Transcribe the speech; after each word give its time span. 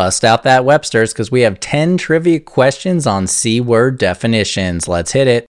bust 0.00 0.24
out 0.24 0.44
that 0.44 0.64
Webster's 0.64 1.12
because 1.12 1.30
we 1.30 1.42
have 1.42 1.60
10 1.60 1.98
trivia 1.98 2.40
questions 2.40 3.06
on 3.06 3.26
C 3.26 3.60
word 3.60 3.98
definitions. 3.98 4.88
Let's 4.88 5.12
hit 5.12 5.28
it. 5.28 5.46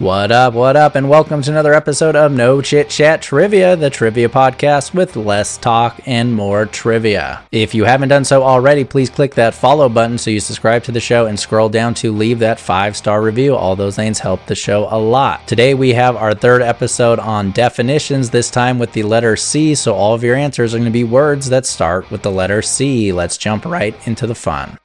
What 0.00 0.32
up, 0.32 0.54
what 0.54 0.76
up, 0.76 0.94
and 0.94 1.10
welcome 1.10 1.42
to 1.42 1.50
another 1.50 1.74
episode 1.74 2.16
of 2.16 2.32
No 2.32 2.62
Chit 2.62 2.88
Chat 2.88 3.20
Trivia, 3.20 3.76
the 3.76 3.90
trivia 3.90 4.30
podcast 4.30 4.94
with 4.94 5.14
less 5.14 5.58
talk 5.58 6.00
and 6.06 6.34
more 6.34 6.64
trivia. 6.64 7.42
If 7.52 7.74
you 7.74 7.84
haven't 7.84 8.08
done 8.08 8.24
so 8.24 8.42
already, 8.42 8.82
please 8.82 9.10
click 9.10 9.34
that 9.34 9.52
follow 9.52 9.90
button 9.90 10.16
so 10.16 10.30
you 10.30 10.40
subscribe 10.40 10.84
to 10.84 10.92
the 10.92 11.00
show 11.00 11.26
and 11.26 11.38
scroll 11.38 11.68
down 11.68 11.92
to 11.96 12.12
leave 12.12 12.38
that 12.38 12.58
five 12.58 12.96
star 12.96 13.20
review. 13.20 13.54
All 13.54 13.76
those 13.76 13.94
things 13.94 14.18
help 14.18 14.46
the 14.46 14.54
show 14.54 14.88
a 14.90 14.96
lot. 14.96 15.46
Today 15.46 15.74
we 15.74 15.92
have 15.92 16.16
our 16.16 16.32
third 16.32 16.62
episode 16.62 17.18
on 17.18 17.50
definitions, 17.50 18.30
this 18.30 18.50
time 18.50 18.78
with 18.78 18.94
the 18.94 19.02
letter 19.02 19.36
C, 19.36 19.74
so 19.74 19.92
all 19.92 20.14
of 20.14 20.24
your 20.24 20.34
answers 20.34 20.72
are 20.72 20.78
going 20.78 20.86
to 20.86 20.90
be 20.90 21.04
words 21.04 21.50
that 21.50 21.66
start 21.66 22.10
with 22.10 22.22
the 22.22 22.32
letter 22.32 22.62
C. 22.62 23.12
Let's 23.12 23.36
jump 23.36 23.66
right 23.66 23.94
into 24.06 24.26
the 24.26 24.34
fun. 24.34 24.78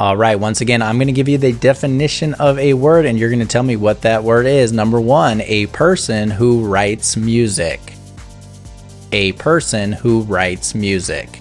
All 0.00 0.16
right, 0.16 0.34
once 0.34 0.60
again, 0.60 0.82
I'm 0.82 0.96
going 0.96 1.06
to 1.06 1.12
give 1.12 1.28
you 1.28 1.38
the 1.38 1.52
definition 1.52 2.34
of 2.34 2.58
a 2.58 2.74
word 2.74 3.06
and 3.06 3.16
you're 3.16 3.30
going 3.30 3.38
to 3.38 3.46
tell 3.46 3.62
me 3.62 3.76
what 3.76 4.02
that 4.02 4.24
word 4.24 4.44
is. 4.44 4.72
Number 4.72 5.00
one, 5.00 5.40
a 5.42 5.66
person 5.68 6.32
who 6.32 6.66
writes 6.66 7.16
music. 7.16 7.80
A 9.12 9.30
person 9.32 9.92
who 9.92 10.22
writes 10.22 10.74
music. 10.74 11.40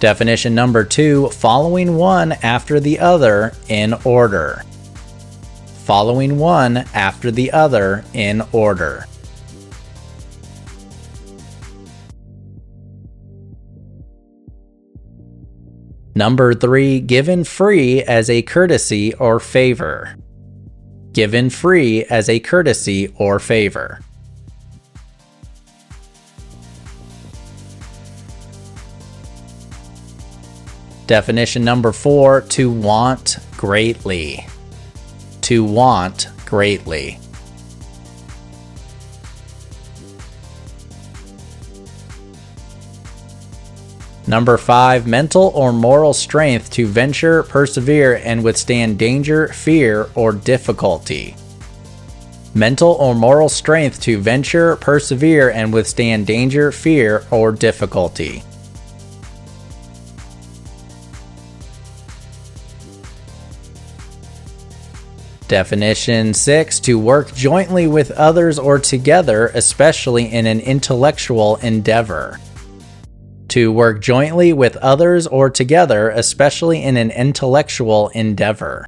Definition 0.00 0.54
number 0.54 0.84
two, 0.84 1.30
following 1.30 1.96
one 1.96 2.32
after 2.42 2.78
the 2.78 2.98
other 2.98 3.54
in 3.68 3.94
order. 4.04 4.64
Following 5.86 6.38
one 6.38 6.76
after 6.92 7.30
the 7.30 7.52
other 7.52 8.04
in 8.12 8.42
order. 8.52 9.06
Number 16.18 16.52
three, 16.52 16.98
given 16.98 17.44
free 17.44 18.02
as 18.02 18.28
a 18.28 18.42
courtesy 18.42 19.14
or 19.14 19.38
favor. 19.38 20.16
Given 21.12 21.48
free 21.48 22.02
as 22.06 22.28
a 22.28 22.40
courtesy 22.40 23.14
or 23.18 23.38
favor. 23.38 24.00
Definition 31.06 31.62
number 31.62 31.92
four, 31.92 32.40
to 32.40 32.68
want 32.68 33.38
greatly. 33.56 34.44
To 35.42 35.62
want 35.62 36.26
greatly. 36.44 37.20
Number 44.28 44.58
five, 44.58 45.06
mental 45.06 45.50
or 45.54 45.72
moral 45.72 46.12
strength 46.12 46.70
to 46.72 46.86
venture, 46.86 47.44
persevere, 47.44 48.20
and 48.22 48.44
withstand 48.44 48.98
danger, 48.98 49.48
fear, 49.48 50.10
or 50.14 50.32
difficulty. 50.32 51.34
Mental 52.52 52.92
or 52.92 53.14
moral 53.14 53.48
strength 53.48 54.02
to 54.02 54.18
venture, 54.18 54.76
persevere, 54.76 55.48
and 55.48 55.72
withstand 55.72 56.26
danger, 56.26 56.70
fear, 56.70 57.24
or 57.30 57.52
difficulty. 57.52 58.42
Definition 65.48 66.34
6 66.34 66.80
To 66.80 66.98
work 66.98 67.34
jointly 67.34 67.86
with 67.86 68.10
others 68.10 68.58
or 68.58 68.78
together, 68.78 69.46
especially 69.54 70.30
in 70.30 70.44
an 70.44 70.60
intellectual 70.60 71.56
endeavor 71.56 72.38
to 73.48 73.72
work 73.72 74.00
jointly 74.00 74.52
with 74.52 74.76
others 74.78 75.26
or 75.26 75.50
together, 75.50 76.10
especially 76.10 76.82
in 76.82 76.96
an 76.96 77.10
intellectual 77.10 78.08
endeavor. 78.10 78.86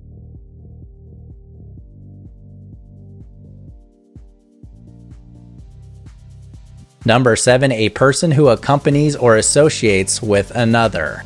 Number 7.07 7.35
seven, 7.35 7.73
a 7.73 7.89
person 7.89 8.31
who 8.31 8.49
accompanies 8.49 9.17
or 9.17 9.37
associates 9.37 10.23
with 10.23 10.51
another. 10.55 11.25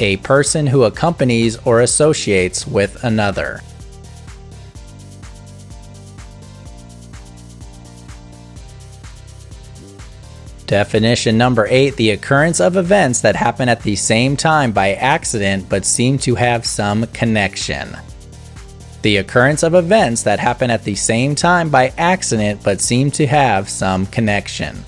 A 0.00 0.16
person 0.18 0.66
who 0.66 0.82
accompanies 0.82 1.56
or 1.58 1.80
associates 1.80 2.66
with 2.66 3.04
another. 3.04 3.60
Definition 10.74 11.38
number 11.38 11.68
eight 11.70 11.94
the 11.94 12.10
occurrence 12.10 12.58
of 12.58 12.76
events 12.76 13.20
that 13.20 13.36
happen 13.36 13.68
at 13.68 13.82
the 13.82 13.94
same 13.94 14.36
time 14.36 14.72
by 14.72 14.94
accident 14.94 15.68
but 15.68 15.84
seem 15.84 16.18
to 16.18 16.34
have 16.34 16.66
some 16.66 17.06
connection. 17.06 17.96
The 19.02 19.18
occurrence 19.18 19.62
of 19.62 19.76
events 19.76 20.24
that 20.24 20.40
happen 20.40 20.72
at 20.72 20.82
the 20.82 20.96
same 20.96 21.36
time 21.36 21.70
by 21.70 21.92
accident 21.96 22.64
but 22.64 22.80
seem 22.80 23.12
to 23.12 23.24
have 23.24 23.68
some 23.68 24.06
connection. 24.06 24.84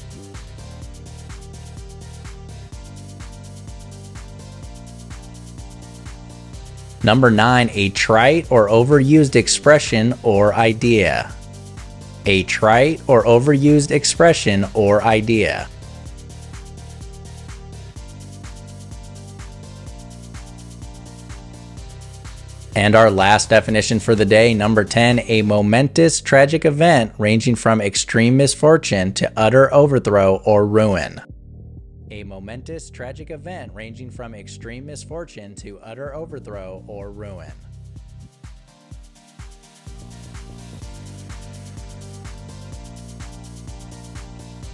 Number 7.04 7.30
9. 7.30 7.70
A 7.72 7.90
trite 7.90 8.50
or 8.50 8.68
overused 8.68 9.36
expression 9.36 10.14
or 10.24 10.52
idea 10.52 11.32
a 12.28 12.42
trite 12.42 13.00
or 13.06 13.24
overused 13.24 13.92
expression 13.92 14.66
or 14.74 15.02
idea. 15.04 15.68
And 22.76 22.94
our 22.94 23.10
last 23.10 23.48
definition 23.48 24.00
for 24.00 24.14
the 24.14 24.26
day, 24.26 24.52
number 24.52 24.84
10, 24.84 25.20
a 25.28 25.40
momentous 25.40 26.20
tragic 26.20 26.66
event 26.66 27.14
ranging 27.16 27.54
from 27.54 27.80
extreme 27.80 28.36
misfortune 28.36 29.14
to 29.14 29.32
utter 29.34 29.72
overthrow 29.72 30.42
or 30.44 30.66
ruin. 30.66 31.22
A 32.10 32.22
momentous 32.22 32.90
tragic 32.90 33.30
event 33.30 33.72
ranging 33.72 34.10
from 34.10 34.34
extreme 34.34 34.84
misfortune 34.84 35.54
to 35.54 35.78
utter 35.78 36.14
overthrow 36.14 36.84
or 36.86 37.10
ruin. 37.10 37.50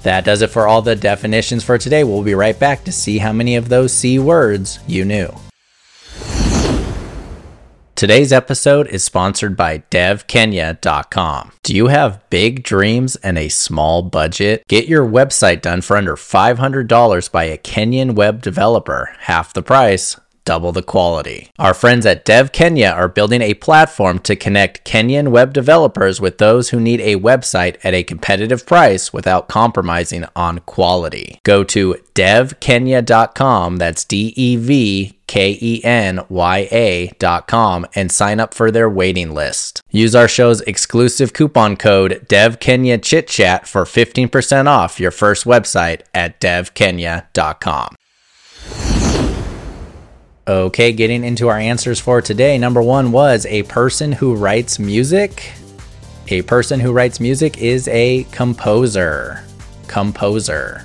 That 0.02 0.24
does 0.24 0.42
it 0.42 0.50
for 0.50 0.66
all 0.66 0.82
the 0.82 0.96
definitions 0.96 1.62
for 1.62 1.78
today. 1.78 2.02
We'll 2.02 2.24
be 2.24 2.34
right 2.34 2.58
back 2.58 2.82
to 2.82 2.90
see 2.90 3.18
how 3.18 3.32
many 3.32 3.54
of 3.54 3.68
those 3.68 3.92
C 3.92 4.18
words 4.18 4.80
you 4.88 5.04
knew. 5.04 5.32
Today's 8.02 8.32
episode 8.32 8.88
is 8.88 9.04
sponsored 9.04 9.56
by 9.56 9.84
devkenya.com. 9.92 11.52
Do 11.62 11.72
you 11.72 11.86
have 11.86 12.28
big 12.30 12.64
dreams 12.64 13.14
and 13.14 13.38
a 13.38 13.48
small 13.48 14.02
budget? 14.02 14.64
Get 14.66 14.88
your 14.88 15.06
website 15.06 15.62
done 15.62 15.82
for 15.82 15.96
under 15.96 16.16
$500 16.16 17.30
by 17.30 17.44
a 17.44 17.56
Kenyan 17.56 18.16
web 18.16 18.42
developer, 18.42 19.14
half 19.20 19.52
the 19.52 19.62
price 19.62 20.16
double 20.44 20.72
the 20.72 20.82
quality. 20.82 21.50
Our 21.58 21.74
friends 21.74 22.06
at 22.06 22.24
Dev 22.24 22.52
Kenya 22.52 22.88
are 22.88 23.08
building 23.08 23.42
a 23.42 23.54
platform 23.54 24.18
to 24.20 24.36
connect 24.36 24.84
Kenyan 24.84 25.28
web 25.28 25.52
developers 25.52 26.20
with 26.20 26.38
those 26.38 26.70
who 26.70 26.80
need 26.80 27.00
a 27.00 27.16
website 27.16 27.76
at 27.84 27.94
a 27.94 28.02
competitive 28.02 28.66
price 28.66 29.12
without 29.12 29.48
compromising 29.48 30.24
on 30.34 30.60
quality. 30.60 31.38
Go 31.44 31.64
to 31.64 31.96
devkenya.com, 32.14 33.76
that's 33.76 34.04
D 34.04 34.32
E 34.36 34.56
V 34.56 35.18
K 35.26 35.58
E 35.60 35.82
N 35.82 36.20
Y 36.28 36.68
A.com, 36.70 37.86
and 37.94 38.12
sign 38.12 38.38
up 38.38 38.52
for 38.52 38.70
their 38.70 38.90
waiting 38.90 39.32
list. 39.32 39.80
Use 39.90 40.14
our 40.14 40.28
show's 40.28 40.60
exclusive 40.62 41.32
coupon 41.32 41.76
code 41.76 42.26
DevKenyaChitChat 42.28 43.66
for 43.66 43.84
15% 43.84 44.66
off 44.66 45.00
your 45.00 45.10
first 45.10 45.44
website 45.44 46.02
at 46.12 46.40
devkenya.com. 46.40 47.96
Okay, 50.46 50.92
getting 50.92 51.22
into 51.22 51.48
our 51.48 51.58
answers 51.58 52.00
for 52.00 52.20
today. 52.20 52.58
Number 52.58 52.82
one 52.82 53.12
was 53.12 53.46
a 53.46 53.62
person 53.64 54.10
who 54.10 54.34
writes 54.34 54.80
music. 54.80 55.52
A 56.28 56.42
person 56.42 56.80
who 56.80 56.92
writes 56.92 57.20
music 57.20 57.58
is 57.58 57.86
a 57.86 58.24
composer. 58.32 59.44
Composer. 59.86 60.84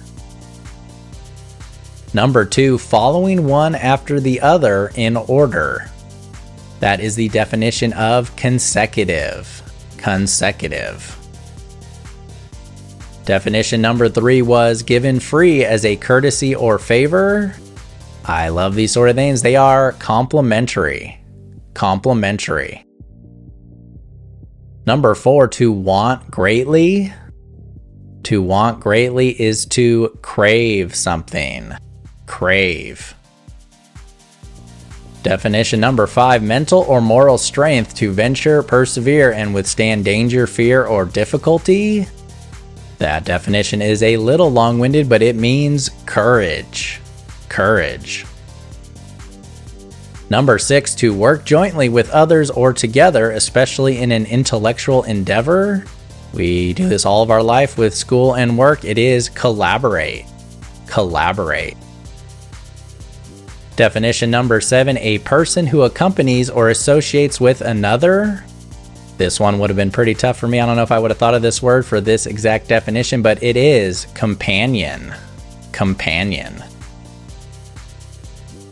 Number 2.14 2.46
two, 2.46 2.78
following 2.78 3.48
one 3.48 3.74
after 3.74 4.20
the 4.20 4.42
other 4.42 4.92
in 4.94 5.18
order. 5.18 5.90
That 6.80 7.00
is 7.00 7.16
the 7.16 7.30
definition 7.30 7.94
of 7.94 8.36
consecutive. 8.36 9.64
Consecutive. 9.98 11.16
Definition 13.26 13.82
number 13.82 14.08
three 14.08 14.44
was 14.44 14.84
given 14.84 15.20
free 15.20 15.66
as 15.66 15.84
a 15.84 15.96
courtesy 15.96 16.54
or 16.54 16.78
favor. 16.78 17.56
I 18.28 18.50
love 18.50 18.76
these 18.76 18.92
sort 18.92 19.10
of 19.10 19.16
things. 19.16 19.42
They 19.42 19.56
are 19.56 19.94
complimentary. 19.94 21.18
Complimentary. 21.74 22.86
Number 24.86 25.16
four, 25.16 25.48
to 25.50 25.72
want 25.72 26.30
greatly. 26.30 27.14
To 28.24 28.42
want 28.42 28.82
greatly 28.82 29.30
is 29.42 29.66
to 29.68 30.18
crave 30.22 30.94
something. 30.94 31.72
Crave. 32.26 33.16
Definition 35.24 35.80
number 35.80 36.06
five 36.06 36.44
mental 36.44 36.82
or 36.82 37.00
moral 37.00 37.38
strength 37.38 37.96
to 37.96 38.12
venture, 38.12 38.62
persevere, 38.62 39.32
and 39.32 39.54
withstand 39.54 40.04
danger, 40.04 40.48
fear, 40.48 40.86
or 40.86 41.06
difficulty. 41.06 42.08
That 42.98 43.24
definition 43.24 43.82
is 43.82 44.04
a 44.04 44.18
little 44.18 44.50
long 44.50 44.80
winded, 44.80 45.08
but 45.08 45.22
it 45.22 45.38
means 45.38 45.90
courage. 46.06 47.00
Courage. 47.50 48.26
Number 50.30 50.60
six, 50.60 50.94
to 50.96 51.14
work 51.14 51.46
jointly 51.46 51.88
with 51.88 52.10
others 52.10 52.50
or 52.50 52.74
together, 52.74 53.32
especially 53.32 54.00
in 54.00 54.12
an 54.12 54.26
intellectual 54.26 55.04
endeavor. 55.04 55.86
We 56.34 56.74
do 56.74 56.90
this 56.90 57.06
all 57.06 57.24
of 57.24 57.32
our 57.32 57.42
life 57.42 57.78
with 57.78 57.96
school 57.96 58.36
and 58.36 58.58
work. 58.58 58.84
It 58.84 58.98
is 58.98 59.30
collaborate. 59.30 60.26
Collaborate. 60.86 61.78
Definition 63.78 64.30
number 64.32 64.60
seven 64.60 64.98
a 64.98 65.20
person 65.20 65.66
who 65.68 65.84
accompanies 65.84 66.50
or 66.50 66.70
associates 66.70 67.40
with 67.40 67.62
another. 67.62 68.44
This 69.18 69.40
one 69.40 69.60
would 69.60 69.70
have 69.70 69.78
been 69.78 69.92
pretty 69.92 70.14
tough 70.14 70.38
for 70.38 70.48
me. 70.48 70.60
I 70.60 70.66
don't 70.66 70.76
know 70.76 70.84
if 70.84 70.92
I 70.92 71.00
would 71.00 71.12
have 71.12 71.18
thought 71.18 71.36
of 71.36 71.42
this 71.42 71.62
word 71.62 71.86
for 71.86 72.02
this 72.02 72.26
exact 72.26 72.68
definition, 72.68 73.22
but 73.22 73.42
it 73.42 73.56
is 73.56 74.06
companion. 74.14 75.14
Companion. 75.72 76.64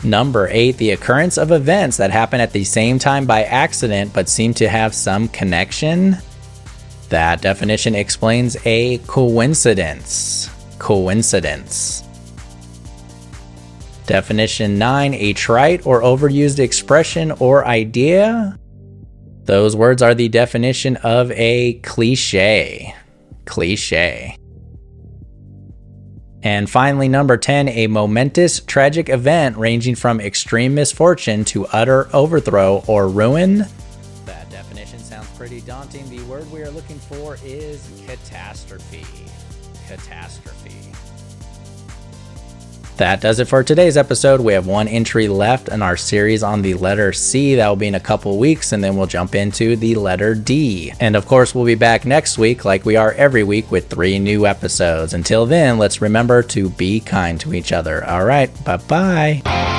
Number 0.03 0.47
eight, 0.51 0.77
the 0.77 0.92
occurrence 0.92 1.38
of 1.38 1.51
events 1.51 1.97
that 1.97 2.12
happen 2.12 2.39
at 2.39 2.51
the 2.51 2.63
same 2.63 3.00
time 3.00 3.25
by 3.25 3.44
accident 3.44 4.13
but 4.13 4.30
seem 4.30 4.53
to 4.56 4.69
have 4.69 4.94
some 4.94 5.27
connection. 5.30 6.18
That 7.09 7.42
definition 7.42 7.95
explains 7.95 8.57
a 8.65 9.00
coincidence. 9.00 10.50
Coincidence. 10.80 12.03
Definition 14.06 14.77
9 14.77 15.13
a 15.15 15.33
trite 15.33 15.86
or 15.88 16.01
overused 16.01 16.59
expression 16.59 17.31
or 17.31 17.65
idea. 17.65 18.59
Those 19.45 19.75
words 19.75 20.01
are 20.01 20.13
the 20.13 20.30
definition 20.30 20.98
of 20.98 21.31
a 21.31 21.74
cliche. 21.83 22.95
Cliche. 23.45 24.38
And 26.45 26.69
finally, 26.69 27.09
number 27.09 27.38
10, 27.38 27.69
a 27.69 27.88
momentous 27.88 28.59
tragic 28.59 29.09
event 29.09 29.57
ranging 29.57 29.95
from 29.95 30.21
extreme 30.21 30.75
misfortune 30.75 31.44
to 31.45 31.65
utter 31.65 32.07
overthrow 32.13 32.83
or 32.86 33.07
ruin. 33.07 33.65
That 34.25 34.47
definition 34.51 35.00
sounds 35.00 35.27
pretty 35.36 35.62
daunting. 35.62 36.07
The 36.12 36.21
word 36.25 36.50
we 36.51 36.62
are 36.62 36.69
looking 36.69 37.00
for 37.00 37.39
is 37.44 37.89
catastrophe. 38.06 39.07
Catastrophe. 39.88 40.75
That 42.97 43.19
does 43.19 43.39
it 43.39 43.47
for 43.47 43.63
today's 43.63 43.97
episode. 43.97 44.39
We 44.39 44.53
have 44.53 44.68
one 44.68 44.88
entry 44.88 45.27
left 45.27 45.68
in 45.68 45.81
our 45.81 45.97
series 45.97 46.44
on 46.44 46.62
the 46.62 46.75
letter 46.75 47.12
C. 47.12 47.56
That 47.56 47.68
will 47.68 47.75
be 47.75 47.88
in 47.88 47.95
a 47.95 48.00
couple 48.00 48.38
weeks, 48.38 48.71
and 48.71 48.83
then 48.83 48.95
we'll 48.95 49.07
jump 49.07 49.36
into 49.36 49.75
the 49.75 49.95
letter 49.95 50.33
D. 50.33 50.94
And 51.00 51.15
of 51.15 51.27
course, 51.27 51.53
we'll 51.53 51.65
be 51.65 51.75
back 51.75 52.06
next 52.06 52.38
week, 52.38 52.63
like 52.63 52.86
we 52.86 52.95
are 52.95 53.12
every 53.13 53.44
week, 53.44 53.69
with 53.69 53.89
three 53.89 54.18
new 54.18 54.47
episodes. 54.47 55.13
Until 55.13 55.45
then, 55.45 55.77
let's 55.77 56.01
remember 56.01 56.42
to 56.44 56.69
be 56.69 57.00
kind 57.01 57.39
to 57.42 57.53
each 57.53 57.71
other. 57.74 58.06
All 58.06 58.24
right, 58.24 58.50
bye 58.63 58.77
bye. 58.77 59.75